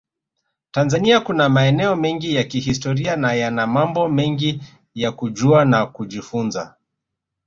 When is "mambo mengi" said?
3.67-4.61